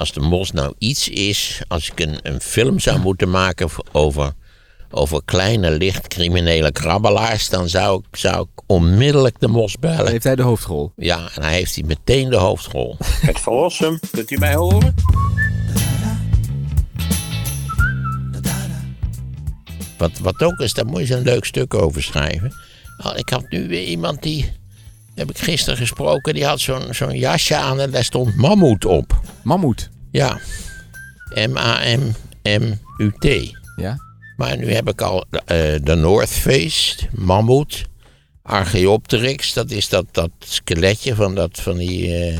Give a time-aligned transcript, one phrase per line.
[0.00, 4.32] als de mos nou iets is, als ik een, een film zou moeten maken over,
[4.90, 10.10] over kleine, licht criminele krabbelaars, dan zou ik, zou ik onmiddellijk de mos bellen.
[10.10, 10.92] Heeft hij de hoofdrol?
[10.96, 12.96] Ja, en hij heeft hij meteen de hoofdrol.
[13.20, 14.94] Het verlossen, kunt u mij horen?
[19.98, 22.52] Wat, wat ook is, daar moet je een leuk stuk over schrijven.
[23.04, 24.52] Oh, ik had nu weer iemand die,
[25.14, 29.20] heb ik gisteren gesproken, die had zo'n zo'n jasje aan en daar stond mammoet op.
[29.42, 29.90] Mammoet.
[30.10, 30.40] Ja,
[32.42, 33.24] M-A-M-M-U-T.
[33.76, 33.96] Ja.
[34.36, 37.84] Maar nu heb ik al eh, de North Face, mammoet,
[38.42, 39.52] Archaeopteryx.
[39.52, 42.38] Dat is dat, dat skeletje van, dat, van die, eh,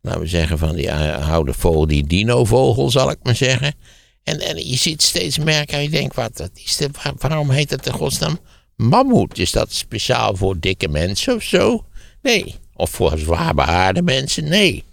[0.00, 3.74] laten we zeggen, van die eh, oude vogel, die dinovogel zal ik maar zeggen.
[4.22, 7.50] En, en je ziet steeds merken en je denkt, wat, dat is de, waar- waarom
[7.50, 8.38] heet het in godsnaam
[8.76, 9.38] mammoet?
[9.38, 11.84] Is dat speciaal voor dikke mensen of zo?
[12.22, 12.54] Nee.
[12.74, 14.48] Of voor zwaarbehaarde mensen?
[14.48, 14.84] Nee.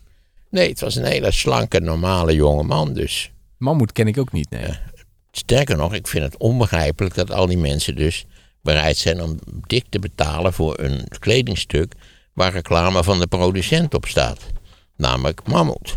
[0.49, 3.31] Nee, het was een hele slanke, normale jonge man dus.
[3.57, 4.79] Mammoet ken ik ook niet, nee.
[5.31, 8.25] Sterker nog, ik vind het onbegrijpelijk dat al die mensen dus
[8.61, 11.93] bereid zijn om dik te betalen voor een kledingstuk
[12.33, 14.45] waar reclame van de producent op staat.
[14.95, 15.95] Namelijk Mammoet.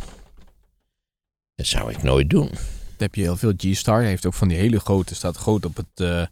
[1.55, 2.49] Dat zou ik nooit doen.
[2.49, 4.03] Dan heb je heel veel G-Star.
[4.03, 5.87] Heeft ook van die hele grote, staat groot op het...
[5.95, 6.23] eh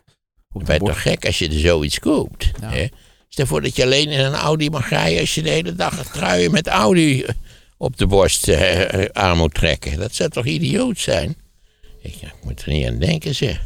[0.53, 2.51] op Je toch gek als je er zoiets koopt?
[2.61, 2.71] Ja.
[2.71, 2.87] Hè?
[3.29, 6.07] Stel voor dat je alleen in een Audi mag rijden als je de hele dag
[6.07, 7.27] truien met Audi
[7.77, 9.99] op de borst eh, eh, aan moet trekken.
[9.99, 11.37] Dat zou toch idioot zijn?
[12.03, 13.61] Ik, ja, ik moet er niet aan denken zeg.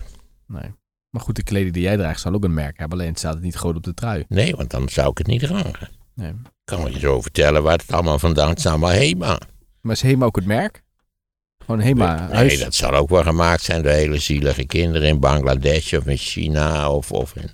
[0.47, 0.71] Nee.
[1.11, 2.99] Maar goed, de kleding die jij draagt zal ook een merk hebben.
[2.99, 4.25] Alleen staat het niet groot op de trui.
[4.29, 5.89] Nee, want dan zou ik het niet dragen.
[6.15, 6.29] Nee.
[6.31, 8.67] Ik kan je zo vertellen waar het allemaal vandaan het is.
[8.67, 9.41] allemaal HEMA.
[9.81, 10.83] Maar is Hema ook het merk?
[11.59, 12.59] Gewoon Hema Nee, huis?
[12.59, 16.91] dat zal ook wel gemaakt zijn door hele zielige kinderen in Bangladesh of in China
[16.91, 17.51] of, of in,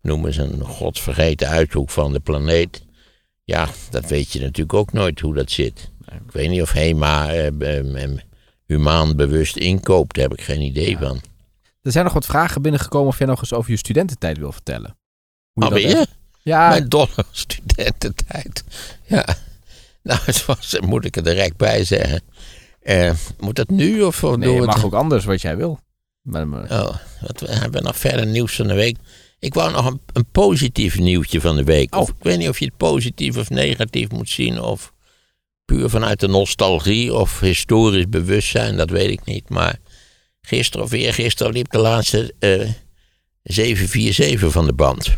[0.00, 2.82] noem eens een godvergeten uithoek van de planeet.
[3.44, 5.90] Ja, dat weet je natuurlijk ook nooit hoe dat zit.
[6.12, 8.10] Ik weet niet of HEMA eh, eh, eh,
[8.66, 11.20] humaan bewust inkoopt, daar heb ik geen idee van.
[11.82, 14.96] Er zijn nog wat vragen binnengekomen of jij nog eens over je studententijd wil vertellen.
[15.52, 15.96] Hoe Alweer?
[15.96, 18.64] echt- Ja, Mijn dolle studententijd.
[19.06, 19.26] Ja,
[20.02, 22.20] nou, het was, moet ik er direct bij zeggen.
[22.80, 24.84] Eh, moet dat nu of nee, doen het we mag het?
[24.84, 25.80] ook anders wat jij wil.
[26.22, 28.96] Maar, maar- Oh, wat we hebben nog verder nieuws van de week.
[29.40, 31.94] Ik wou nog een, een positief nieuwtje van de week.
[31.94, 32.16] Of, Oh.
[32.16, 34.60] ik weet niet of je het positief of negatief moet zien.
[34.60, 34.92] Of
[35.64, 38.76] puur vanuit de nostalgie of historisch bewustzijn.
[38.76, 39.48] Dat weet ik niet.
[39.48, 39.78] Maar
[40.40, 42.68] gisteren of eergisteren liep de laatste eh
[43.42, 45.14] 747 van de band.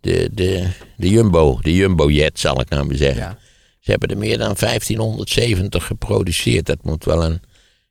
[0.00, 3.22] De, de, de Jumbo, de Jumbo-jet zal ik nou maar zeggen.
[3.22, 3.38] ja.
[3.80, 6.66] Ze hebben er meer dan 1570 geproduceerd.
[6.66, 7.40] Dat moet wel een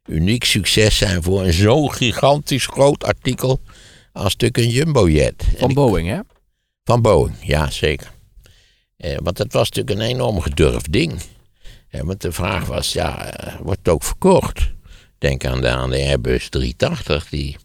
[0.06, 3.60] uniek succes zijn voor een zo gigantisch groot artikel
[4.16, 5.44] als stuk een jumbojet.
[5.58, 6.20] Van ik- Boeing, hè?
[6.84, 8.12] Van Boeing, ja zeker.
[8.98, 11.14] Eh, want het was natuurlijk een enorm gedurfd ding.
[11.90, 14.74] Eh, want de vraag was, ja, eh, wordt het ook verkocht?
[15.18, 17.58] Denk aan de, aan de Airbus 380, die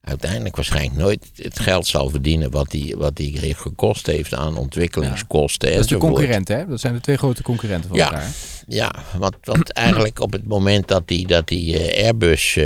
[0.00, 4.56] uiteindelijk waarschijnlijk nooit het geld zal verdienen wat die, wat die heeft gekost heeft aan
[4.56, 5.70] ontwikkelingskosten.
[5.70, 6.66] Dat is de concurrent, hè?
[6.66, 8.04] Dat zijn de twee grote concurrenten van Ja.
[8.04, 8.30] elkaar.
[8.66, 12.58] Ja, want, want eigenlijk op het moment dat die, dat die eh, Airbus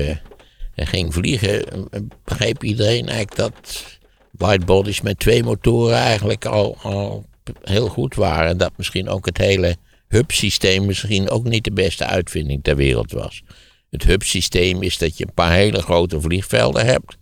[0.74, 1.88] eh, ging vliegen,
[2.24, 3.84] begreep iedereen eigenlijk dat
[4.30, 7.26] widebodies met twee motoren eigenlijk al, al
[7.62, 8.58] heel goed waren.
[8.58, 9.76] Dat misschien ook het hele
[10.08, 13.42] hub-systeem misschien ook niet de beste uitvinding ter wereld was.
[13.90, 17.16] Het hub-systeem is dat je een paar hele grote vliegvelden hebt.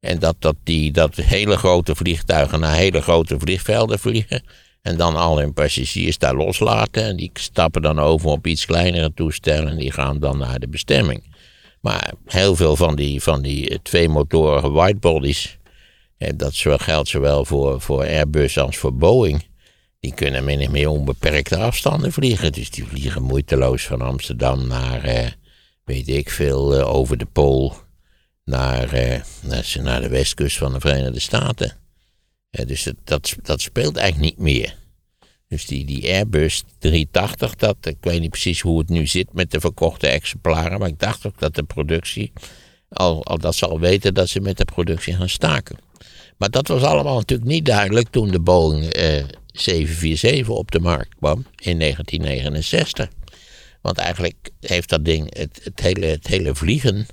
[0.00, 4.42] En dat, dat, die, dat hele grote vliegtuigen naar hele grote vliegvelden vliegen.
[4.82, 7.02] En dan al hun passagiers daar loslaten.
[7.02, 9.68] En die stappen dan over op iets kleinere toestellen.
[9.68, 11.35] En die gaan dan naar de bestemming.
[11.86, 15.58] Maar heel veel van die, van die eh, tweemotorige widebodies.
[16.18, 19.46] En dat geldt zowel voor, voor Airbus als voor Boeing.
[20.00, 22.52] Die kunnen min of meer onbeperkte afstanden vliegen.
[22.52, 25.30] Dus die vliegen moeiteloos van Amsterdam naar, eh,
[25.84, 27.74] weet ik veel, eh, over de Pool.
[28.44, 28.88] Naar,
[29.42, 31.76] naar, naar de westkust van de Verenigde Staten.
[32.50, 34.76] Dus dat, dat speelt eigenlijk niet meer.
[35.56, 39.50] Dus die, die Airbus 380, dat, ik weet niet precies hoe het nu zit met
[39.50, 40.78] de verkochte exemplaren.
[40.78, 42.32] Maar ik dacht ook dat de productie,
[42.88, 45.78] al, al dat ze al weten dat ze met de productie gaan staken.
[46.36, 51.14] Maar dat was allemaal natuurlijk niet duidelijk toen de Boeing eh, 747 op de markt
[51.14, 53.08] kwam in 1969.
[53.82, 57.06] Want eigenlijk heeft dat ding, het, het, hele, het hele vliegen,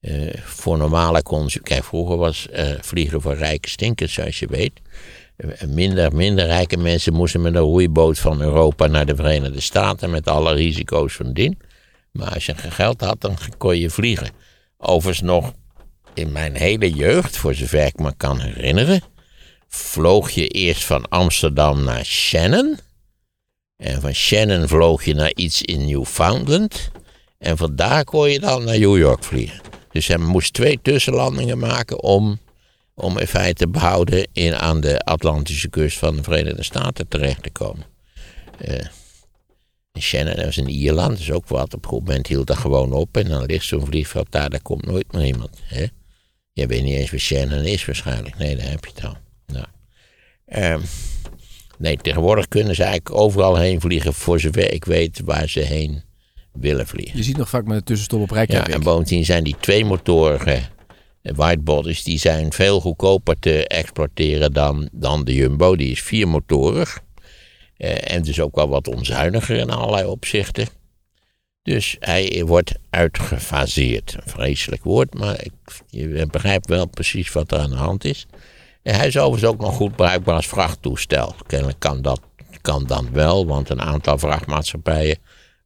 [0.00, 1.62] eh, voor normale consumenten.
[1.62, 4.80] Kijk, vroeger was eh, vliegen voor rijke stinkers, zoals je weet.
[5.66, 10.28] Minder, minder rijke mensen moesten met een roeiboot van Europa naar de Verenigde Staten met
[10.28, 11.58] alle risico's van dien.
[12.12, 14.30] Maar als je geld had, dan kon je vliegen.
[14.78, 15.52] Overigens nog
[16.14, 19.02] in mijn hele jeugd, voor zover ik me kan herinneren,
[19.68, 22.78] vloog je eerst van Amsterdam naar Shannon.
[23.76, 26.90] En van Shannon vloog je naar iets in Newfoundland.
[27.38, 29.60] En vandaar kon je dan naar New York vliegen.
[29.90, 32.38] Dus hij moest twee tussenlandingen maken om,
[32.94, 37.42] om in feite te behouden in, aan de Atlantische kust van de Verenigde Staten terecht
[37.42, 37.86] te komen.
[38.68, 38.78] Uh,
[39.98, 41.74] Shannon was in Ierland, dus ook wat.
[41.74, 44.62] Op een goed moment hield dat gewoon op en dan ligt zo'n vliegveld daar, daar
[44.62, 45.58] komt nooit meer iemand.
[45.62, 45.86] Hè?
[46.52, 48.38] Je weet niet eens waar Shannon is waarschijnlijk.
[48.38, 49.16] Nee, daar heb je het al.
[49.46, 49.66] Nou.
[50.74, 50.82] Um,
[51.78, 56.02] nee, tegenwoordig kunnen ze eigenlijk overal heen vliegen, voor zover ik weet waar ze heen
[56.52, 57.16] willen vliegen.
[57.16, 58.68] Je ziet nog vaak met een tussenstop op Rijkjavik.
[58.68, 60.60] Ja, en bovendien zijn die twee motorige
[61.22, 65.76] whitebodies, die zijn veel goedkoper te exploiteren dan, dan de Jumbo.
[65.76, 67.00] Die is viermotorig.
[67.78, 70.66] Uh, en dus ook wel wat onzuiniger in allerlei opzichten.
[71.62, 74.14] Dus hij wordt uitgefaseerd.
[74.14, 75.52] Een vreselijk woord, maar ik,
[75.86, 78.26] je begrijpt wel precies wat er aan de hand is.
[78.82, 81.34] En hij is overigens ook nog goed bruikbaar als vrachttoestel.
[81.46, 82.20] Kennelijk kan dat
[82.60, 85.18] kan dan wel, want een aantal vrachtmaatschappijen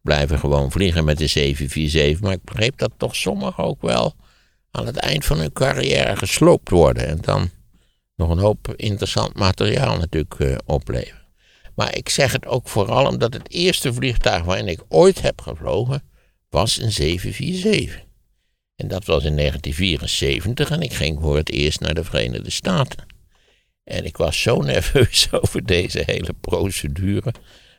[0.02, 2.20] blijven gewoon vliegen met de 747.
[2.20, 4.14] Maar ik begreep dat toch sommigen ook wel
[4.76, 7.06] aan het eind van hun carrière gesloopt worden.
[7.06, 7.50] En dan
[8.16, 11.22] nog een hoop interessant materiaal natuurlijk uh, opleveren.
[11.74, 16.02] Maar ik zeg het ook vooral omdat het eerste vliegtuig waarin ik ooit heb gevlogen
[16.48, 18.02] was een 747.
[18.76, 23.06] En dat was in 1974 en ik ging voor het eerst naar de Verenigde Staten.
[23.84, 27.34] En ik was zo nerveus over deze hele procedure.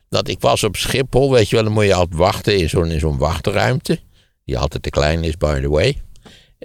[0.09, 2.91] Dat ik was op Schiphol, weet je wel, dan moet je altijd wachten in zo'n,
[2.91, 3.99] in zo'n wachtruimte.
[4.45, 6.04] Die altijd te klein is, by the way.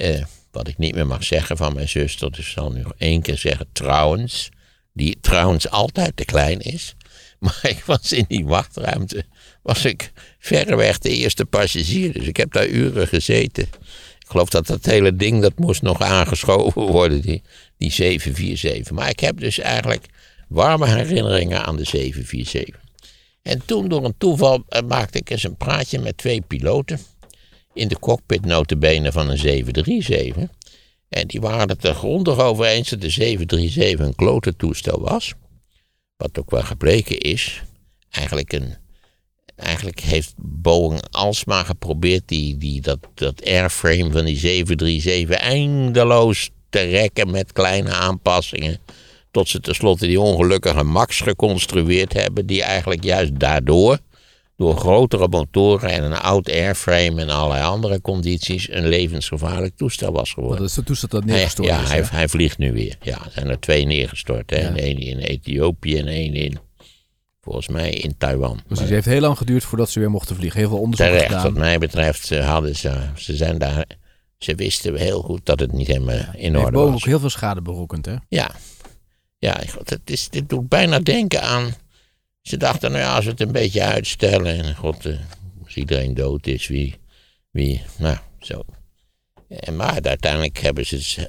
[0.00, 3.22] Eh, wat ik niet meer mag zeggen van mijn zuster, dus zal nu nog één
[3.22, 4.48] keer zeggen trouwens.
[4.92, 6.94] Die trouwens altijd te klein is.
[7.38, 9.24] Maar ik was in die wachtruimte,
[9.62, 12.12] was ik verreweg de eerste passagier.
[12.12, 13.62] Dus ik heb daar uren gezeten.
[14.18, 17.42] Ik geloof dat dat hele ding, dat moest nog aangeschoven worden, die,
[17.76, 18.90] die 747.
[18.92, 20.06] Maar ik heb dus eigenlijk
[20.48, 22.80] warme herinneringen aan de 747.
[23.42, 27.00] En toen door een toeval eh, maakte ik eens een praatje met twee piloten.
[27.72, 30.48] In de cockpit notabene van een 737.
[31.08, 35.34] En die waren het er grondig over eens dat de 737 een klote toestel was
[36.20, 37.62] wat ook wel gebleken is,
[38.10, 38.74] eigenlijk, een,
[39.56, 46.80] eigenlijk heeft Boeing alsmaar geprobeerd die, die, dat, dat airframe van die 737 eindeloos te
[46.80, 48.78] rekken met kleine aanpassingen.
[49.30, 53.98] Tot ze tenslotte die ongelukkige MAX geconstrueerd hebben, die eigenlijk juist daardoor,
[54.60, 60.32] door grotere motoren en een oud airframe en allerlei andere condities, een levensgevaarlijk toestel was
[60.32, 60.58] geworden.
[60.58, 61.88] Dat is de toestel dat neergestort ja, is.
[61.88, 62.96] Ja, hij, hij, vliegt nu weer.
[63.02, 64.50] Ja, er zijn er twee neergestort.
[64.50, 64.56] Hè?
[64.56, 64.72] Ja.
[64.74, 66.58] Eén in Ethiopië en één in,
[67.40, 68.60] volgens mij, in Taiwan.
[68.68, 70.60] Dus het heeft heel lang geduurd voordat ze weer mochten vliegen.
[70.60, 71.42] Heel veel onderzoek terecht, gedaan.
[71.42, 73.84] wat mij betreft hadden ze, ze zijn daar,
[74.38, 76.94] ze wisten heel goed dat het niet helemaal in orde was.
[76.94, 78.14] ook heel veel schade berokkend, hè?
[78.28, 78.50] Ja,
[79.38, 81.74] ja god, het is, dit doet bijna denken aan
[82.50, 85.16] ze dachten, nou ja, als we het een beetje uitstellen en god, uh,
[85.64, 86.98] als iedereen dood is, wie,
[87.50, 88.64] wie, nou, zo.
[89.48, 91.28] En maar uiteindelijk hebben ze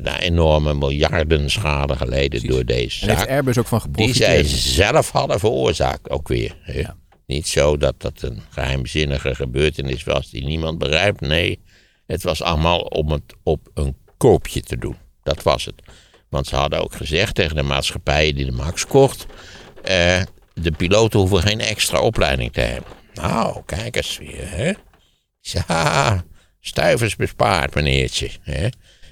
[0.00, 2.48] daar enorme miljarden schade geleden Precies.
[2.48, 3.08] door deze zaak.
[3.08, 4.36] En heeft Airbus ook van geprofiteerd?
[4.36, 6.56] Die zij zelf hadden veroorzaakt, ook weer.
[6.66, 6.96] Ja.
[7.26, 11.20] Niet zo dat dat een geheimzinnige gebeurtenis was die niemand begrijpt.
[11.20, 11.60] Nee,
[12.06, 14.96] het was allemaal om het op een koopje te doen.
[15.22, 15.82] Dat was het.
[16.28, 19.26] Want ze hadden ook gezegd tegen de maatschappijen die de Max kocht...
[19.90, 20.22] Uh,
[20.54, 22.92] de piloten hoeven geen extra opleiding te hebben.
[23.14, 24.72] Nou, kijk eens weer, hè.
[25.40, 26.24] Ja,
[26.60, 28.30] stuivers bespaard, meneertje.
[28.40, 28.68] Hè?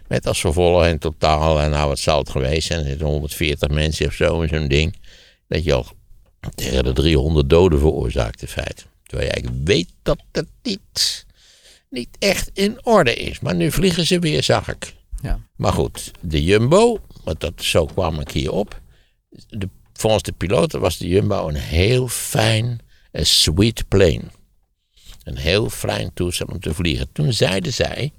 [0.08, 3.68] Met als vervolg in totaal, en nou wat zal het geweest zijn, er zitten 140
[3.68, 4.96] mensen of zo in zo'n ding.
[5.48, 5.86] Dat je al
[6.54, 8.82] tegen de 300 doden veroorzaakt in feite.
[9.02, 11.26] Terwijl je eigenlijk weet dat het niet,
[11.90, 13.40] niet echt in orde is.
[13.40, 14.94] Maar nu vliegen ze weer, zag ik.
[15.22, 15.40] Ja.
[15.56, 18.80] Maar goed, de Jumbo, want dat, zo kwam ik hier op.
[19.48, 19.68] De
[20.00, 22.78] Volgens de piloten was de Jumbo een heel fijn,
[23.12, 24.22] een sweet plane.
[25.24, 27.12] Een heel fijn toestel om te vliegen.
[27.12, 28.12] Toen zeiden zij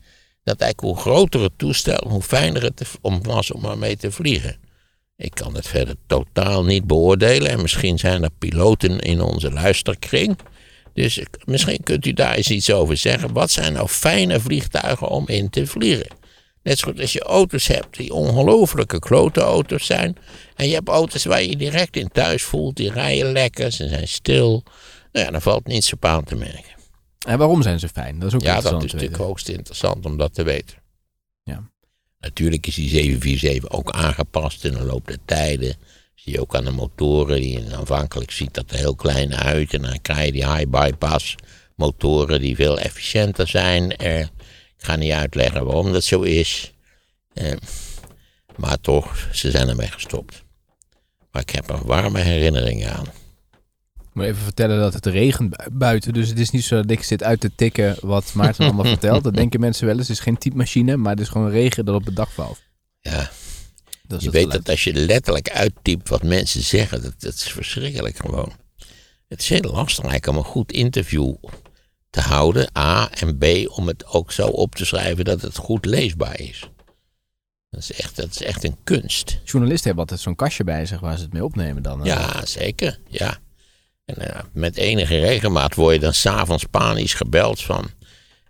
[0.43, 4.57] dat eigenlijk hoe groter het toestel, hoe fijner het om was om ermee te vliegen.
[5.17, 10.37] Ik kan het verder totaal niet beoordelen en misschien zijn er piloten in onze luisterkring.
[10.93, 13.33] Dus misschien kunt u daar eens iets over zeggen.
[13.33, 16.19] Wat zijn nou fijne vliegtuigen om in te vliegen?
[16.63, 20.17] Net zo goed als je auto's hebt die ongelofelijke klote auto's zijn.
[20.55, 22.75] En je hebt auto's waar je je direct in thuis voelt.
[22.75, 24.63] Die rijden lekker, ze zijn stil.
[25.11, 26.71] Nou ja, dan valt niets op aan te merken.
[27.27, 28.19] En waarom zijn ze fijn?
[28.19, 30.77] Dat is ook ja, dat is natuurlijk hoogst interessant om dat te weten.
[31.43, 31.69] Ja.
[32.19, 35.75] Natuurlijk is die 747 ook aangepast in de loop der tijden.
[36.15, 37.41] Zie je ook aan de motoren.
[37.41, 39.73] Die aanvankelijk ziet dat er heel klein uit.
[39.73, 41.35] En dan krijg je die high bypass
[41.75, 43.97] motoren die veel efficiënter zijn.
[43.97, 44.29] Er
[44.81, 46.73] ik ga niet uitleggen waarom dat zo is.
[47.33, 47.51] Eh,
[48.55, 50.43] maar toch, ze zijn ermee gestopt.
[51.31, 53.05] Maar ik heb er warme herinneringen aan.
[53.99, 56.13] Ik moet even vertellen dat het regent bu- buiten.
[56.13, 59.23] Dus het is niet zo dat ik zit uit te tikken wat Maarten allemaal vertelt.
[59.23, 60.07] Dat denken mensen wel eens.
[60.07, 62.61] Het is geen typemachine, maar het is gewoon regen dat op het dak valt.
[62.99, 63.31] Ja,
[64.07, 64.65] Dat is je weet geluid.
[64.65, 68.51] dat als je letterlijk uittypt wat mensen zeggen, dat, dat is verschrikkelijk gewoon.
[69.27, 71.33] Het is heel lastig om een goed interview
[72.11, 73.45] te houden, A, en B,
[73.77, 76.69] om het ook zo op te schrijven dat het goed leesbaar is.
[77.69, 79.39] Dat is echt, dat is echt een kunst.
[79.43, 82.03] Journalisten hebben altijd zo'n kastje bij zich waar ze het mee opnemen dan.
[82.03, 83.37] Ja, zeker, ja.
[84.05, 87.89] En eh, met enige regelmaat word je dan s'avonds panisch gebeld van...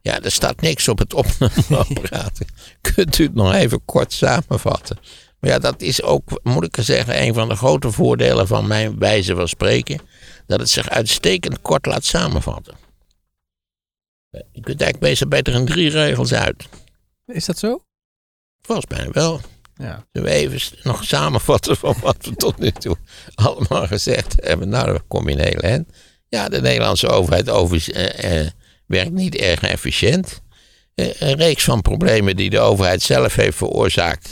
[0.02, 2.40] Ja, er staat niks op het opnameapparaat.
[2.82, 4.98] Kunt u het nog even kort samenvatten?
[5.40, 9.00] Maar ja, dat is ook, moet ik zeggen, een van de grote voordelen van mijn
[9.00, 10.00] wijze van spreken.
[10.48, 12.76] Dat het zich uitstekend kort laat samenvatten.
[14.32, 16.68] Je kunt eigenlijk meestal beter in drie regels uit.
[17.26, 17.84] Is dat zo?
[18.62, 19.42] Volgens mij wel.
[19.76, 20.06] Ja.
[20.12, 22.98] Zullen we even nog samenvatten van wat we tot nu toe
[23.36, 24.70] allemaal gezegd hebben?
[24.70, 25.90] Nou, dan kom je in heel eind.
[26.30, 28.48] Ja, de Nederlandse overheid over, eh, eh,
[28.86, 30.42] werkt niet erg efficiënt.
[30.96, 34.32] Eh, een reeks van problemen die de overheid zelf heeft veroorzaakt,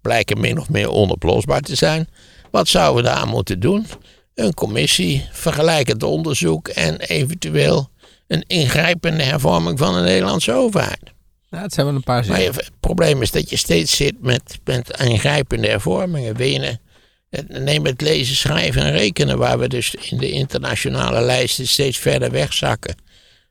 [0.00, 2.08] blijken min of meer onoplosbaar te zijn.
[2.50, 3.86] Wat zouden we daar moeten doen?
[4.34, 7.90] Een commissie, vergelijkend onderzoek en eventueel
[8.32, 11.12] een ingrijpende hervorming van de Nederlandse overheid.
[11.50, 12.54] Nou, het zijn wel een paar Maar zinnen.
[12.54, 16.36] het probleem is dat je steeds zit met, met ingrijpende hervormingen.
[16.36, 21.98] Eh, neem het lezen, schrijven en rekenen, waar we dus in de internationale lijsten steeds
[21.98, 22.94] verder wegzakken.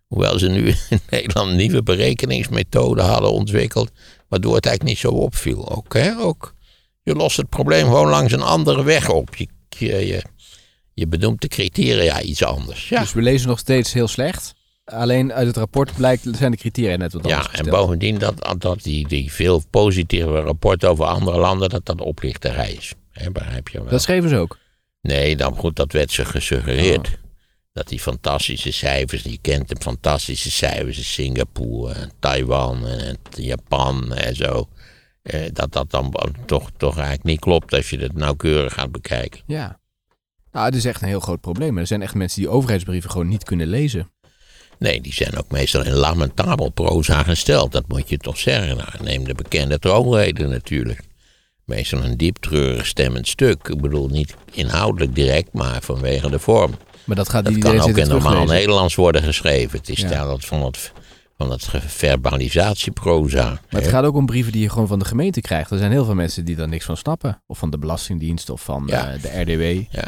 [0.07, 3.91] Hoewel ze nu in Nederland nieuwe berekeningsmethoden hadden ontwikkeld,
[4.27, 5.69] waardoor het eigenlijk niet zo opviel.
[5.69, 6.17] Ook, hè?
[6.17, 6.55] Ook,
[7.03, 9.35] je lost het probleem gewoon langs een andere weg op.
[9.35, 10.21] Je, je, je,
[10.93, 12.89] je benoemt de criteria iets anders.
[12.89, 12.99] Ja.
[12.99, 14.53] Dus we lezen nog steeds heel slecht.
[14.91, 18.55] Alleen uit het rapport blijkt, zijn de criteria net wat anders Ja, en bovendien dat,
[18.57, 22.93] dat die, die veel positieve rapporten over andere landen, dat dat oplichterij is.
[23.11, 23.89] Hè, begrijp je wel?
[23.89, 24.57] Dat schreven ze ook.
[25.01, 27.07] Nee, dan goed, dat werd ze gesuggereerd.
[27.07, 27.13] Oh.
[27.73, 33.43] Dat die fantastische cijfers, je kent de fantastische cijfers in Singapore, en Taiwan en, en
[33.43, 34.67] Japan en zo.
[35.21, 36.13] Eh, dat dat dan
[36.45, 39.41] toch, toch eigenlijk niet klopt als je het nauwkeurig gaat bekijken.
[39.45, 39.79] Ja.
[40.51, 41.77] Nou, het is echt een heel groot probleem.
[41.77, 44.11] Er zijn echt mensen die overheidsbrieven gewoon niet kunnen lezen.
[44.81, 47.71] Nee, die zijn ook meestal in lamentabel proza gesteld.
[47.71, 48.77] Dat moet je toch zeggen.
[48.77, 51.01] Nou, neem de bekende troonrede natuurlijk.
[51.65, 53.67] Meestal een diep treurig stemmend stuk.
[53.67, 56.71] Ik bedoel, niet inhoudelijk direct, maar vanwege de vorm.
[57.03, 58.45] Maar dat gaat Dat kan ook in normaal.
[58.45, 59.77] Nederlands worden geschreven.
[59.79, 60.25] Het is Ja.
[60.25, 60.91] dat van het,
[61.37, 63.43] van het verbalisatieproza.
[63.69, 65.71] Maar het gaat ook om brieven die je gewoon van de gemeente krijgt.
[65.71, 67.41] Er zijn heel veel mensen die daar niks van snappen.
[67.47, 69.11] Of van de Belastingdienst of van Ja.
[69.13, 69.95] eh, de RDW.
[69.95, 70.07] Ja.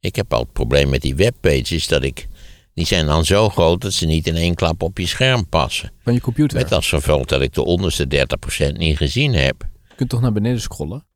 [0.00, 2.28] Ik heb al het probleem met die webpages dat ik.
[2.74, 5.92] Die zijn dan zo groot dat ze niet in één klap op je scherm passen.
[6.02, 6.58] Van je computer.
[6.58, 8.26] Met als gevolg dat ik de onderste
[8.70, 9.68] 30% niet gezien heb.
[9.88, 11.06] Je kunt toch naar beneden scrollen?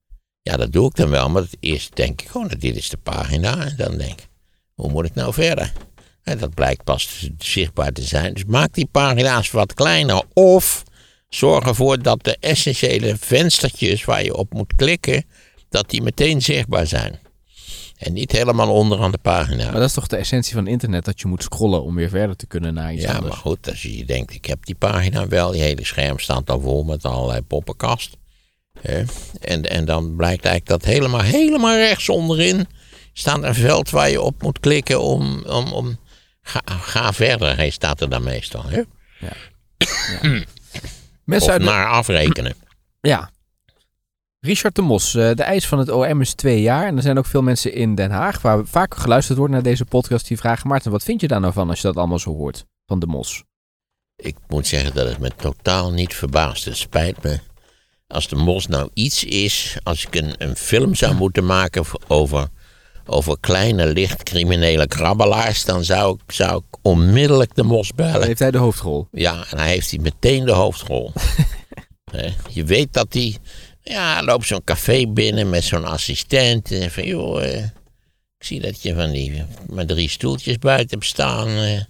[0.43, 2.97] Ja, dat doe ik dan wel, maar het eerst denk ik gewoon, dit is de
[2.97, 3.67] pagina.
[3.67, 4.29] En dan denk ik,
[4.75, 5.73] hoe moet ik nou verder?
[6.23, 8.35] En dat blijkt pas zichtbaar te zijn.
[8.35, 10.23] Dus maak die pagina's wat kleiner.
[10.33, 10.83] Of
[11.29, 15.25] zorg ervoor dat de essentiële venstertjes waar je op moet klikken,
[15.69, 17.19] dat die meteen zichtbaar zijn.
[17.97, 19.65] En niet helemaal onderaan de pagina.
[19.65, 22.37] Maar dat is toch de essentie van internet, dat je moet scrollen om weer verder
[22.37, 23.29] te kunnen naar iets Ja, anders.
[23.29, 26.61] maar goed, als je denkt, ik heb die pagina wel, je hele scherm staat dan
[26.61, 28.17] vol met allerlei poppenkast.
[28.81, 29.03] Hè?
[29.41, 32.67] En, en dan blijkt eigenlijk dat helemaal, helemaal rechts onderin
[33.13, 35.99] staat een veld waar je op moet klikken om, om, om
[36.43, 37.57] ga, ga verder.
[37.57, 38.63] Hij staat er dan meestal.
[38.67, 38.83] Hè?
[41.25, 42.55] Mensen Of uit de- naar afrekenen.
[43.01, 43.31] Ja.
[44.41, 46.87] Richard de Mos, eh, de eis van het OM is twee jaar.
[46.87, 49.85] En er zijn ook veel mensen in Den Haag, waar vaker geluisterd wordt naar deze
[49.85, 50.69] podcast, die vragen...
[50.69, 53.07] Maarten, wat vind je daar nou van als je dat allemaal zo hoort van de
[53.07, 53.43] Mos?
[54.17, 56.65] Ik moet zeggen dat het me totaal niet verbaast.
[56.65, 57.39] Het spijt me.
[58.07, 62.49] Als de mos nou iets is, als ik een, een film zou moeten maken over,
[63.07, 68.27] over kleine, licht criminele krabbelaars, dan zou ik, zou ik onmiddellijk de mos Dan bellen.
[68.27, 69.09] heeft hij de hoofdrol.
[69.13, 71.13] Ja, en hij heeft hij meteen de hoofdrol.
[72.49, 73.37] Je weet dat hij.
[73.91, 76.71] Ja, loopt zo'n café binnen met zo'n assistent.
[76.73, 77.65] En van, joh, eh,
[78.39, 81.49] ik zie dat je van die maar drie stoeltjes buiten hebt staan.
[81.49, 81.81] eh,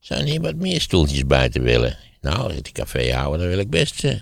[0.00, 1.96] zou niet wat meer stoeltjes buiten willen?
[2.20, 4.04] Nou, zit die caféhouder, dan wil ik best.
[4.04, 4.20] eh.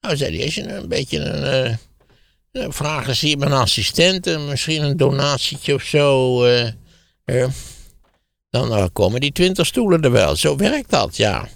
[0.00, 2.72] Nou, zei hij, als je een beetje een.
[2.72, 6.42] vragen zie je mijn assistent, misschien een donatietje of zo.
[8.50, 10.36] dan komen die twintig stoelen er wel.
[10.36, 11.48] Zo werkt dat, ja.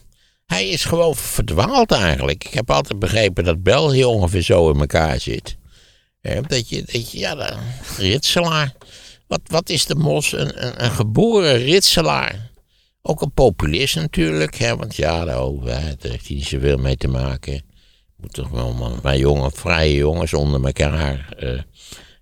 [0.48, 2.44] Hij is gewoon verdwaald eigenlijk.
[2.44, 5.56] Ik heb altijd begrepen dat België ongeveer zo in elkaar zit.
[6.46, 7.56] Dat, je, dat je, ja,
[7.96, 8.72] ritselaar.
[9.26, 10.32] Wat, wat is de mos?
[10.32, 12.50] Een, een, een geboren ritselaar.
[13.02, 16.96] Ook een populist natuurlijk, hè, want ja, de overheid daar heeft hij niet zoveel mee
[16.96, 17.62] te maken.
[18.16, 21.34] Moet toch wel maar, maar jongen, vrije jongens onder elkaar.
[21.38, 21.60] eh,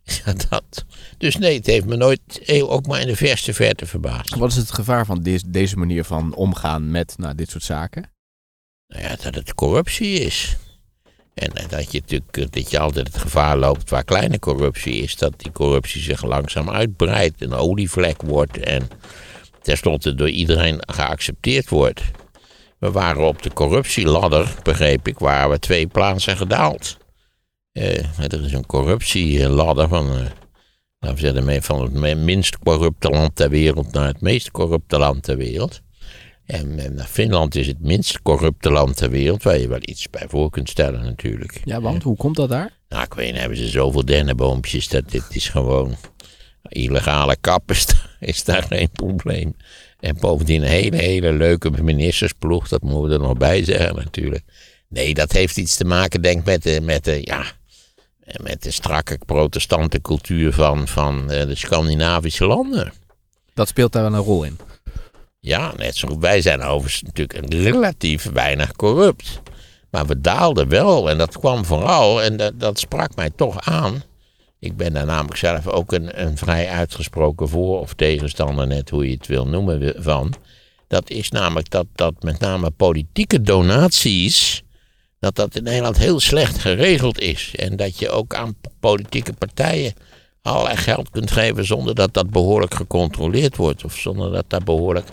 [0.25, 0.85] Ja, dat.
[1.19, 2.21] Dus nee, het heeft me nooit
[2.63, 4.35] ook maar in de verste verte verbaasd.
[4.35, 8.15] Wat is het gevaar van deze manier van omgaan met nou, dit soort zaken?
[8.89, 10.57] Nou ja, dat het corruptie is.
[11.35, 15.03] En eh, dat je natuurlijk eh, dat je altijd het gevaar loopt waar kleine corruptie
[15.03, 18.89] is, dat die corruptie zich langzaam uitbreidt, een olievlek wordt en
[19.63, 22.03] tenslotte door iedereen geaccepteerd wordt.
[22.79, 26.97] We waren op de corruptieladder, begreep ik, waren we twee plaatsen gedaald.
[27.73, 30.25] Eh, er is een corruptieladder van, eh,
[30.99, 35.23] laten we zeggen, van het minst corrupte land ter wereld naar het meest corrupte land
[35.23, 35.81] ter wereld.
[36.47, 40.27] En, en Finland is het minst corrupte land ter wereld, waar je wel iets bij
[40.29, 41.61] voor kunt stellen natuurlijk.
[41.65, 42.71] Ja, want hoe komt dat daar?
[42.89, 45.97] Nou, ik weet niet, hebben ze zoveel dennenboompjes dat dit is gewoon...
[46.69, 49.57] Illegale kap is, daar- is daar geen probleem.
[50.01, 54.45] En bovendien een hele, hele leuke ministersploeg, dat moeten we er nog bij zeggen natuurlijk.
[54.89, 57.45] Nee, dat heeft iets te maken, denk ik, met de, met de, ja,
[58.43, 62.93] met de strakke protestante cultuur van, van eh, de Scandinavische landen.
[63.55, 64.59] Dat speelt daar wel een rol in.
[65.47, 66.19] Ja, net zo.
[66.19, 69.41] Wij zijn overigens natuurlijk relatief weinig corrupt.
[69.91, 74.03] Maar we daalden wel en dat kwam vooral, en dat, dat sprak mij toch aan.
[74.59, 79.09] Ik ben daar namelijk zelf ook een, een vrij uitgesproken voor- of tegenstander, net hoe
[79.09, 80.35] je het wil noemen, van.
[80.89, 84.63] Dat is namelijk dat, dat met name politieke donaties,
[85.19, 87.53] dat dat in Nederland heel slecht geregeld is.
[87.57, 89.95] En dat je ook aan politieke partijen
[90.47, 93.85] allerlei geld kunt geven zonder dat dat behoorlijk gecontroleerd wordt.
[93.85, 95.07] Of zonder dat daar behoorlijk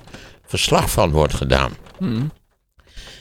[0.45, 1.71] verslag van wordt gedaan.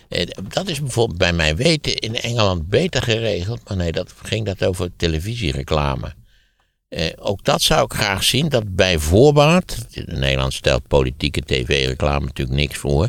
[0.09, 3.61] Eh, Dat is bijvoorbeeld bij mijn weten in Engeland beter geregeld.
[3.69, 6.15] Maar nee, dat ging dat over televisiereclame.
[6.89, 9.87] Eh, ook dat zou ik graag zien, dat bij voorbaat...
[9.91, 13.09] In Nederland stelt politieke tv-reclame natuurlijk niks voor.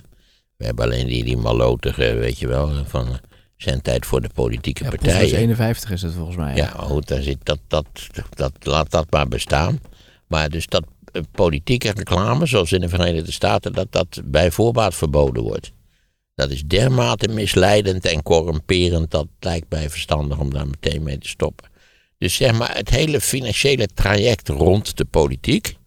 [0.58, 3.20] We hebben alleen die, die malotige, weet je wel, van...
[3.66, 5.18] eh, zendtijd voor de politieke Ja, partijen.
[5.18, 6.56] Proefles 51 is het volgens mij.
[6.56, 7.86] Ja, goed, daar zit dat, dat,
[8.30, 9.80] dat, laat dat maar bestaan.
[10.28, 14.96] Maar dus dat eh, politieke reclame, zoals in de Verenigde Staten, dat dat bij voorbaat
[14.96, 15.72] verboden wordt.
[16.36, 21.28] Dat is dermate misleidend en corrumperend, dat lijkt mij verstandig om daar meteen mee te
[21.28, 21.68] stoppen.
[22.18, 25.78] Dus zeg maar, het hele financiële traject rond de politiek.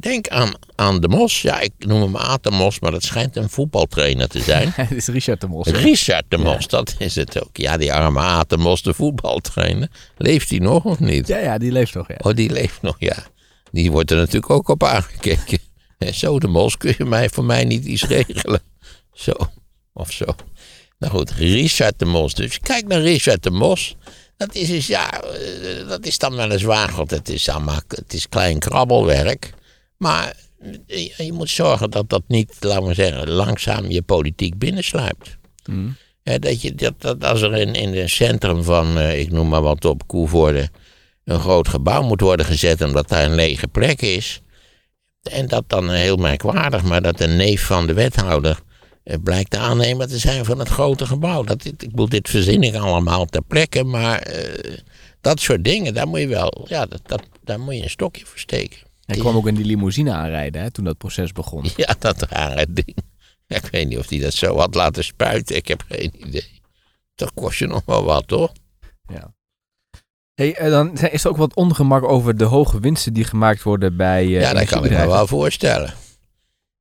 [0.00, 1.42] Denk aan, aan de Mos.
[1.42, 4.72] Ja, ik noem hem Aad de Mos, maar dat schijnt een voetbaltrainer te zijn.
[4.76, 5.66] Het is Richard de Mos.
[5.66, 5.72] hè?
[5.72, 7.56] Richard de Mos, dat is het ook.
[7.56, 9.88] Ja, die arme Aad de Mos, de voetbaltrainer.
[10.16, 11.26] Leeft hij nog of niet?
[11.26, 12.08] Ja, ja, die leeft nog.
[12.08, 12.16] Ja.
[12.22, 13.16] Oh, die leeft nog, ja.
[13.70, 15.58] Die wordt er natuurlijk ook op aangekeken.
[15.98, 18.60] En zo, de Mos, kun je mij voor mij niet iets regelen?
[19.12, 19.32] Zo,
[19.92, 20.24] of zo.
[20.98, 22.34] Nou goed, Richard de Mos.
[22.34, 23.96] Dus kijk naar Richard de Mos.
[24.36, 28.28] Dat is, dus, ja, eh, dat is dan weliswaar, want het is, allemaal, het is
[28.28, 29.52] klein krabbelwerk.
[29.98, 30.36] Maar
[30.86, 35.36] je, je moet zorgen dat dat niet, laten we zeggen, langzaam je politiek binnensluipt.
[36.22, 39.48] Hè, dat, je, dat, dat als er in, in het centrum van, eh, ik noem
[39.48, 40.68] maar wat op, Koevoorde,
[41.24, 44.40] een groot gebouw moet worden gezet omdat daar een lege plek is.
[45.22, 48.60] En dat dan heel merkwaardig, maar dat een neef van de wethouder
[49.04, 51.42] eh, blijkt de aannemer te zijn van het grote gebouw.
[51.44, 54.72] Dat, ik bedoel, dit verzin ik allemaal ter plekke, maar eh,
[55.20, 58.26] dat soort dingen, daar moet je wel, ja, dat, dat, daar moet je een stokje
[58.26, 58.87] voor steken.
[59.08, 61.64] Hij kwam ook in die limousine aanrijden hè, toen dat proces begon.
[61.76, 62.96] Ja, dat rare ding.
[63.46, 66.60] Ik weet niet of hij dat zo had laten spuiten, ik heb geen idee.
[67.14, 68.52] Dat kost je nog wel wat, toch?
[69.12, 69.34] Ja.
[70.34, 73.96] Hey, eh, dan is er ook wat ongemak over de hoge winsten die gemaakt worden
[73.96, 75.94] bij eh Ja, dat kan ik me wel voorstellen.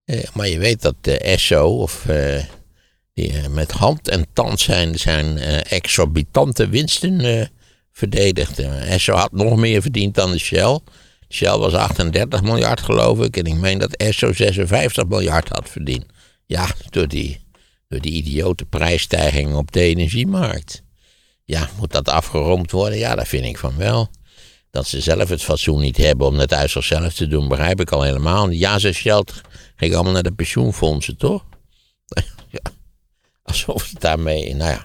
[0.06, 2.44] Eh, maar je weet dat de ESSO, of eh,
[3.14, 7.46] die eh, met hand en tand zijn, zijn eh, exorbitante winsten eh,
[7.92, 8.60] verdedigd.
[8.60, 10.80] Eh, ESSO had nog meer verdiend dan de Shell.
[11.30, 13.38] Shell was 38 miljard geloof ik.
[13.38, 16.06] En ik meen dat ESSO 56 miljard had verdiend.
[16.46, 17.40] Ja, door die,
[17.88, 20.84] door die idiote prijsstijging op de energiemarkt.
[21.46, 22.98] Ja, moet dat afgeroomd worden?
[22.98, 24.10] Ja, dat vind ik van wel.
[24.70, 27.92] Dat ze zelf het fatsoen niet hebben om dat uit zichzelf te doen, begrijp ik
[27.92, 28.50] al helemaal.
[28.50, 29.42] Ja, ze Sheld
[29.76, 31.46] ging allemaal naar de pensioenfondsen, toch?
[32.50, 32.72] ja,
[33.44, 34.84] alsof het daarmee, nou ja.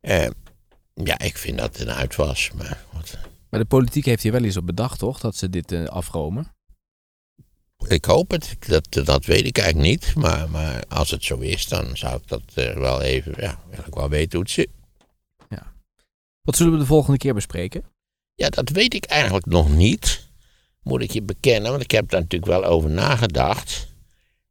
[0.00, 0.30] Eh,
[0.94, 3.18] ja, ik vind dat het een uitwas, maar wat,
[3.54, 5.20] Maar de politiek heeft hier wel eens op bedacht, toch?
[5.20, 6.54] Dat ze dit eh, afromen.
[7.88, 8.56] ik hoop het.
[8.66, 10.14] Dat, dat weet ik eigenlijk niet.
[10.14, 13.84] Maar, maar als het zo is, dan zou ik dat eh, wel even, ja, wil
[13.86, 14.68] ik wel weten hoe het zit.
[16.42, 17.84] Wat zullen we de volgende keer bespreken?
[18.34, 20.28] Ja, dat weet ik eigenlijk nog niet.
[20.82, 23.88] Moet ik je bekennen, want ik heb daar natuurlijk wel over nagedacht.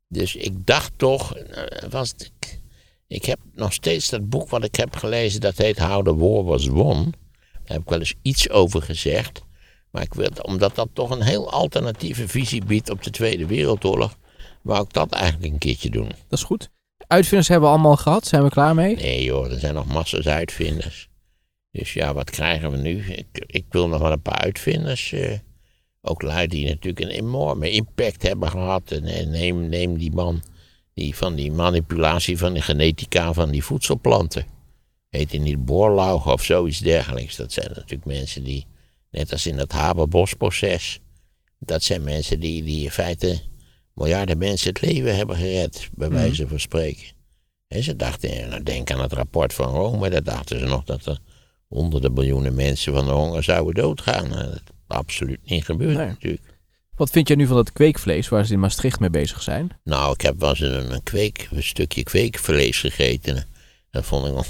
[0.08, 2.32] Dus ik dacht toch, eh, was het,
[3.08, 6.44] ik heb nog steeds dat boek wat ik heb gelezen, dat heet How the War
[6.44, 7.22] Was Won.
[7.64, 9.42] Daar heb ik wel eens iets over gezegd.
[9.92, 14.18] Maar ik wil, omdat dat toch een heel alternatieve visie biedt op de Tweede Wereldoorlog,
[14.62, 16.08] wou ik dat eigenlijk een keertje doen.
[16.08, 16.70] Dat is goed.
[17.08, 18.28] Uitvinders hebben we allemaal gehad.
[18.28, 18.96] Zijn we klaar mee?
[18.96, 21.10] Nee joh, er zijn nog massa's uitvinders.
[21.72, 23.04] Dus ja, wat krijgen we nu?
[23.04, 25.12] Ik, ik wil nog wel een paar uitvinders.
[25.12, 25.38] eh,
[26.02, 28.92] ook lui die natuurlijk een enorme impact hebben gehad.
[28.92, 30.42] En, en neem, neem die man
[30.94, 34.46] die van die manipulatie van de genetica van die voedselplanten.
[35.14, 37.36] Heet hij niet Borlaug of zoiets dergelijks.
[37.36, 38.66] Dat zijn natuurlijk mensen die,
[39.12, 41.00] net als in het Haberbos-proces,
[41.60, 43.40] dat zijn mensen die, die in feite
[43.94, 47.04] miljarden mensen het leven hebben gered, bij wijze van spreken.
[47.68, 51.06] En ze dachten, nou denk aan het rapport van Rome, daar dachten ze nog dat
[51.06, 51.18] er
[51.68, 54.30] honderden miljoenen mensen van de honger zouden doodgaan.
[54.30, 56.08] Nou, Dat is absoluut niet gebeurd Nee.
[56.08, 56.58] natuurlijk.
[56.96, 59.70] Wat vind jij nu van dat kweekvlees waar ze in Maastricht mee bezig zijn?
[59.84, 63.46] Nou, ik heb wel eens een, een, kweek, een stukje kweekvlees gegeten.
[63.92, 64.46] Dat vond ik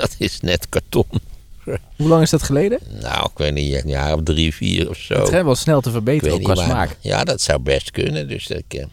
[0.04, 1.06] dat is net karton.
[1.96, 2.80] Hoe lang is dat geleden?
[3.00, 5.14] Nou, ik weet niet, een jaar of drie, vier of zo.
[5.14, 6.96] Het schijnt wel snel te verbeteren, ook qua smaak.
[7.00, 8.28] Ja, dat zou best kunnen.
[8.28, 8.84] Dus dat, ik, eh,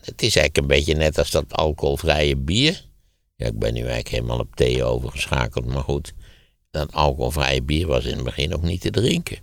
[0.00, 2.84] het is eigenlijk een beetje net als dat alcoholvrije bier.
[3.36, 6.12] Ja, ik ben nu eigenlijk helemaal op thee overgeschakeld, maar goed.
[6.70, 9.38] Dat alcoholvrije bier was in het begin ook niet te drinken.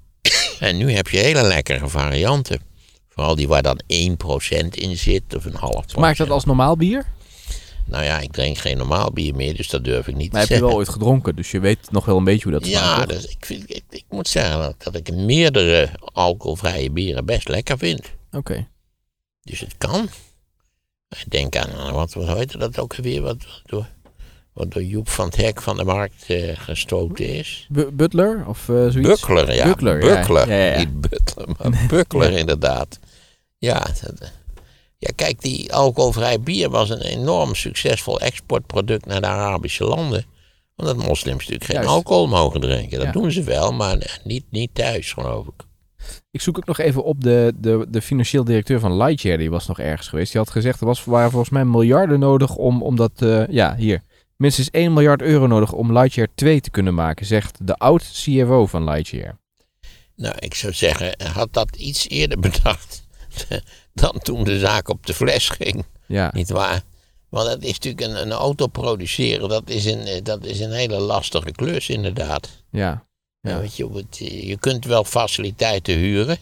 [0.58, 2.60] en nu heb je hele lekkere varianten.
[3.08, 3.86] Vooral die waar dan 1%
[4.70, 7.06] in zit of een half Smaakt dat als normaal bier?
[7.86, 10.48] Nou ja, ik drink geen normaal bier meer, dus dat durf ik niet Maar heb
[10.48, 10.66] te je zeggen.
[10.66, 13.08] wel ooit gedronken, dus je weet nog wel een beetje hoe dat Ja, smaakt.
[13.08, 13.18] toch?
[13.20, 17.78] dus ik, vind, ik, ik moet zeggen dat, dat ik meerdere alcoholvrije bieren best lekker
[17.78, 18.10] vind.
[18.32, 18.66] Oké.
[19.42, 20.08] Dus het kan.
[21.08, 23.86] Ik denk aan, wat, wat heet dat ook weer, wat, wat door,
[24.52, 27.66] wat door Joep van het Hek van de markt eh, gestoten is.
[27.70, 28.98] Bu- Butler of eh, zoiets?
[29.20, 29.64] Buckler, ja.
[29.66, 30.14] Buckler, ja.
[30.20, 30.48] Buckler.
[30.48, 30.78] Ja, ja, ja.
[30.78, 32.98] Niet Butler, maar Buckler inderdaad.
[33.58, 34.32] Ja, dat,
[35.02, 40.24] ja, kijk, die alcoholvrij bier was een enorm succesvol exportproduct naar de Arabische landen.
[40.76, 41.90] Omdat moslims natuurlijk geen Juist.
[41.90, 42.96] alcohol mogen drinken.
[42.98, 43.12] Dat Ja.
[43.12, 45.64] doen ze wel, maar niet, niet thuis, geloof ik.
[46.30, 49.38] Ik zoek ook nog even op de, de, de financieel directeur van Lightyear.
[49.38, 50.32] Die was nog ergens geweest.
[50.32, 53.12] Die had gezegd er was, waren volgens mij miljarden nodig om, om dat...
[53.22, 54.02] eh, ja, hier.
[54.36, 57.26] Minstens 1 miljard euro nodig om Lightyear 2 te kunnen maken.
[57.26, 59.38] Zegt de oud-CFO van Lightyear.
[60.16, 63.02] Nou, ik zou zeggen, had dat iets eerder bedacht
[63.94, 65.84] dan toen de zaak op de fles ging.
[66.06, 66.82] Ja, Niet waar?
[67.28, 70.72] Want dat is natuurlijk een, een auto produceren, dat is een, eh, dat is een
[70.72, 72.48] hele lastige klus inderdaad.
[72.70, 73.06] ja.
[73.40, 73.60] Ja.
[73.60, 76.36] Weet je, het, eh, je kunt wel faciliteiten huren.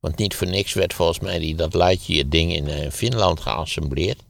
[0.00, 4.22] Want niet voor niks werd volgens mij die, dat Lightyear ding in eh, Finland geassembleerd.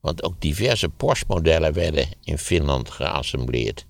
[0.00, 3.86] Want ook diverse Porsche-modellen werden in Finland geassembleerd.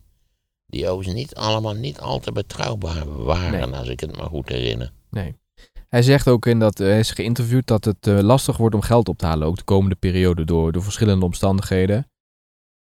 [0.66, 3.78] Die overigens niet allemaal niet al te betrouwbaar waren, Nee.
[3.78, 4.92] als ik het me goed herinner.
[5.10, 5.34] Nee.
[5.94, 9.08] Hij zegt ook in dat, hij is geïnterviewd dat het eh, lastig wordt om geld
[9.08, 9.46] op te halen.
[9.46, 12.10] Ook de komende periode door, door verschillende omstandigheden.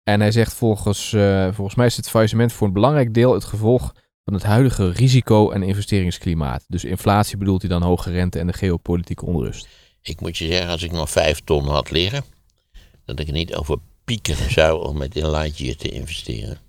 [0.04, 3.44] En hij zegt volgens, eh, volgens mij is het faillissement voor een belangrijk deel het
[3.44, 3.94] gevolg
[4.24, 6.66] van het huidige risico- en investeringsklimaat.
[6.68, 9.68] Dus inflatie bedoelt hij dan hoge rente en de geopolitieke onrust.
[10.02, 12.24] Ik moet je zeggen, als ik nog vijf ton had liggen,
[13.06, 16.67] dat ik niet over piekeren zou om met in Lightyear te investeren.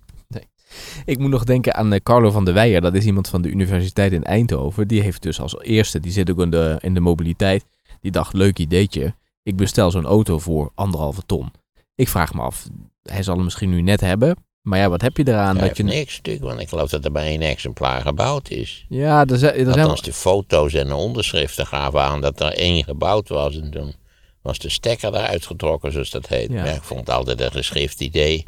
[1.05, 2.81] Ik moet nog denken aan eh, Carlo van der Weijer.
[2.81, 4.87] Dat is iemand van de Universiteit in Eindhoven.
[4.87, 7.65] Die heeft dus als eerste, die zit ook in de, in de mobiliteit.
[8.01, 9.13] Die dacht, leuk ideetje.
[9.43, 11.51] Ik bestel zo'n auto voor anderhalve ton.
[11.95, 12.67] Ik vraag me af,
[13.03, 14.35] hij zal hem misschien nu net hebben.
[14.61, 15.57] Maar ja, wat heb je eraan?
[15.57, 15.83] Dat je...
[15.83, 18.85] niks natuurlijk, want ik geloof dat er bij één exemplaar gebouwd is.
[18.89, 19.79] Ja, er zijn, er zijn...
[19.79, 23.59] Althans, de foto's en de onderschriften gaven aan dat er één gebouwd was.
[23.59, 23.93] En toen
[24.41, 26.51] was de stekker eruit getrokken, zoals dat heet.
[26.51, 26.63] Ja.
[26.63, 28.43] Maar ik vond het altijd een geschift idee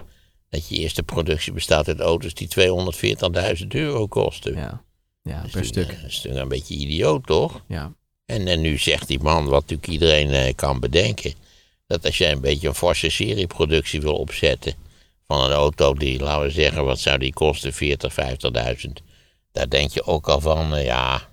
[0.52, 2.48] dat je eerste productie bestaat uit auto's die
[3.62, 4.56] 240.000 euro kosten.
[4.56, 4.84] Ja,
[5.22, 6.02] ja Dat is per natuurlijk- stuk.
[6.02, 7.64] Dat is natuurlijk een beetje idioot, toch?
[7.68, 7.94] Ja.
[8.26, 11.34] En, en nu zegt die man, wat natuurlijk iedereen eh, kan bedenken,
[11.88, 14.74] dat als jij een beetje een forse serieproductie wil opzetten
[15.28, 18.14] van een auto die, laten we zeggen, wat zou die kosten, 40,
[18.86, 18.92] 50.000,
[19.52, 21.30] daar denk je ook al van, eh, ja,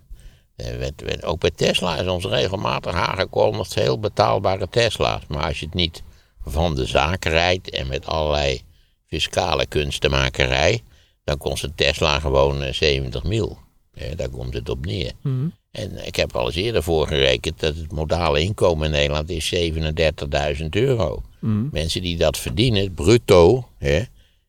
[0.56, 0.88] eh,
[1.20, 5.22] ook bij Tesla is ons regelmatig aangekondigd heel betaalbare Tesla's.
[5.28, 6.02] Maar als je het niet
[6.44, 8.62] van de zaak rijdt en met allerlei
[9.08, 10.80] fiscale kunstenmakerij,
[11.24, 13.58] dan kost een Tesla gewoon eh, 70 mil.
[13.94, 15.12] Eh, daar komt het op neer.
[15.22, 15.48] Mhm.
[15.70, 20.68] En ik heb al eens eerder voorgerekend dat het modale inkomen in Nederland is 37.000
[20.68, 21.22] euro.
[21.40, 21.68] Mhm.
[21.70, 24.02] Mensen die dat verdienen, bruto, hè,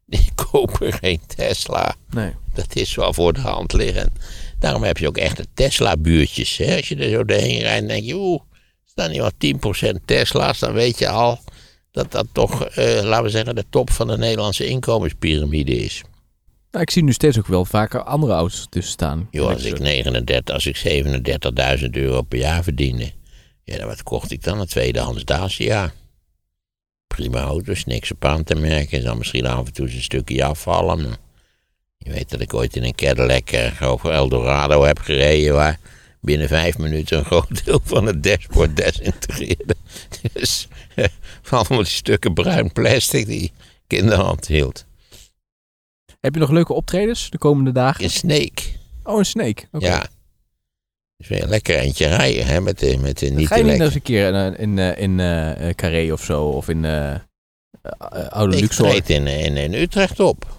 [0.06, 1.96] die kopen geen Tesla.
[2.10, 2.34] Nee.
[2.54, 4.12] Dat is wel voor de hand liggend.
[4.60, 6.62] Daarom heb je ook echte Tesla-buurtjes.
[6.62, 8.42] Als je er zo doorheen rijdt, denk je, oeh,
[8.86, 11.40] staan hier wel 10% Tesla's, dan weet je al
[11.92, 16.04] dat dat toch, eh, laten we zeggen, de top van de Nederlandse inkomenspyramide is.
[16.72, 19.28] Nou, ik zie nu steeds ook wel vaker andere auto's tussen staan.
[19.32, 23.12] Joh, als ik 39, als ik 37.000 euro per jaar verdiende,
[23.64, 24.60] ja, dan wat kocht ik dan?
[24.60, 25.92] Een tweedehands Dacia.
[27.08, 28.98] Prima auto's, niks op aan te merken.
[28.98, 31.02] Er zal misschien af en toe eens een stukje afvallen.
[31.02, 31.18] Maar
[31.98, 35.80] je weet dat ik ooit in een Cadillac eh, over Eldorado heb gereden, waar
[36.22, 39.76] binnen vijf minuten een groot deel van het dashboard desintegreerde.
[40.34, 41.06] Dus eh,
[41.42, 43.52] van allemaal die stukken bruin plastic die
[43.88, 44.86] ik in de hand hield.
[46.20, 48.04] Heb je nog leuke optredens de komende dagen?
[48.04, 48.62] In Snake.
[49.04, 49.68] Oh, een Snake.
[49.72, 49.86] Oké.
[49.86, 50.08] Ja.
[51.18, 53.80] Dus weer een lekker eentje rijden, hè, met de, met de niet Ga je niet
[53.80, 56.44] eens een keer in, in, eh, in eh, eh, Carré of zo?
[56.50, 57.20] Of in eh, eh,
[58.30, 58.90] Oude Ik Luxor?
[58.90, 60.59] treed in, in, in Utrecht op.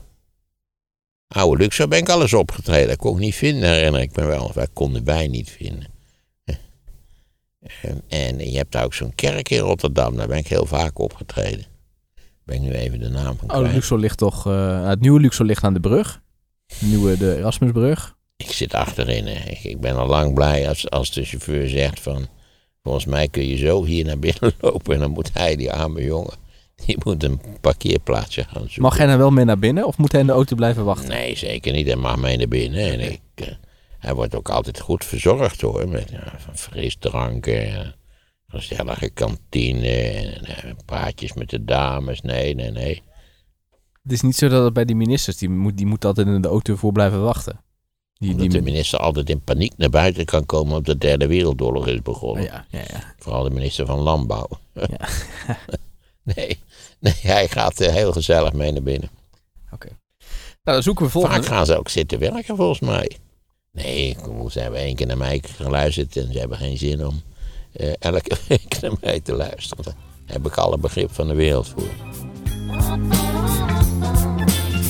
[1.35, 2.89] Oude Luxor ben ik alles opgetreden.
[2.89, 4.51] Dat kon ik niet vinden, herinner ik me wel.
[4.55, 5.89] Wij konden wij niet vinden.
[8.09, 10.17] En, je hebt daar ook zo'n kerk in Rotterdam.
[10.17, 11.65] Daar ben ik heel vaak opgetreden.
[12.45, 13.75] Ben ik nu even de naam van Oude kwijt.
[13.75, 14.47] Luxor ligt toch...
[14.47, 16.23] eh, het nieuwe Luxor ligt aan de brug.
[16.67, 18.17] De nieuwe, de Erasmusbrug.
[18.37, 19.27] Ik zit achterin.
[19.27, 19.51] hè.
[19.51, 22.27] Ik, ik ben al lang blij als, als de chauffeur zegt van...
[22.83, 24.95] Volgens mij kun je zo hier naar binnen lopen.
[24.95, 26.35] En dan moet hij, die arme jongen...
[26.87, 28.83] Die moet een parkeerplaatsje gaan zoeken.
[28.83, 31.09] Mag hij dan wel mee naar binnen of moet hij in de auto blijven wachten?
[31.09, 31.87] Nee, zeker niet.
[31.87, 32.93] Hij mag mee naar binnen.
[32.93, 33.47] En ik, eh,
[33.99, 35.89] hij wordt ook altijd goed verzorgd hoor.
[35.89, 37.89] Met van frisdranken, eh,
[38.49, 42.21] gezellige kantine, en, eh, praatjes met de dames.
[42.21, 43.03] Nee, nee, nee.
[44.03, 46.41] Het is niet zo dat het bij die ministers, die moet, die moet altijd in
[46.41, 47.61] de auto voor blijven wachten.
[48.15, 51.27] Die, Omdat die de minister altijd in paniek naar buiten kan komen op de derde
[51.27, 52.45] wereldoorlog is begonnen.
[52.45, 53.15] ja, ja, ja.
[53.19, 54.49] Vooral de minister van Landbouw.
[54.75, 55.09] Ja.
[56.35, 56.59] nee,
[57.01, 59.11] nee, hij gaat eh, heel gezellig mee naar binnen.
[60.63, 61.47] Nou, dan zoeken we Vaak volgende.
[61.47, 63.11] gaan ze ook zitten werken volgens mij.
[63.73, 67.23] Nee, kom, ze hebben één keer naar mij geluisterd en ze hebben geen zin om
[67.73, 69.85] eh, elke week naar mij te luisteren.
[69.85, 69.95] Daar
[70.27, 71.89] heb ik alle begrip van de wereld voor.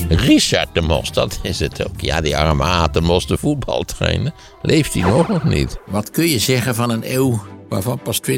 [0.09, 2.01] Richard de Mos, dat is het ook.
[2.01, 4.33] Ja, die arme Aad de Mos, de voetbaltrainer.
[4.61, 5.77] Leeft hij nog of niet?
[5.85, 7.41] Wat kun je zeggen van een eeuw
[7.71, 8.33] waarvan pas 20%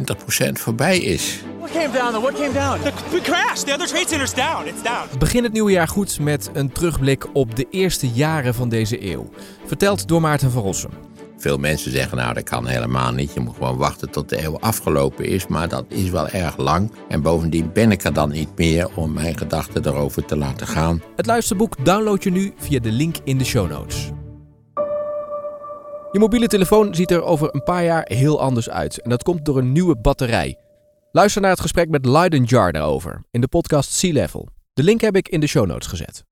[0.52, 1.41] voorbij is?
[1.60, 2.12] What came down?
[2.12, 2.22] though?
[2.22, 2.82] What came down?
[2.82, 3.60] The, the crash.
[3.60, 4.67] The other trade center's down.
[4.67, 5.17] It's down.
[5.19, 9.30] Begin het nieuwe jaar goed met een terugblik op de eerste jaren van deze eeuw.
[9.65, 10.91] Verteld door Maarten van Rossum.
[11.38, 13.34] Veel mensen zeggen, nou dat kan helemaal niet.
[13.34, 15.48] Je moet gewoon wachten tot de eeuw afgelopen is.
[15.48, 16.91] Maar dat is wel erg lang.
[17.10, 21.02] En bovendien ben ik er dan niet meer om mijn gedachten erover te laten gaan.
[21.15, 24.12] Het luisterboek download je nu via de link in de show notes.
[26.13, 29.02] Je mobiele telefoon ziet er over een paar jaar heel anders uit.
[29.02, 30.58] En dat komt door een nieuwe batterij.
[31.12, 34.47] Luister naar het gesprek met Leiden Jar daarover in de podcast Sea Level.
[34.73, 36.23] De link heb ik in de show notes gezet.